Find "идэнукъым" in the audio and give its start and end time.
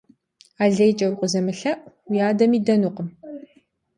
2.57-3.09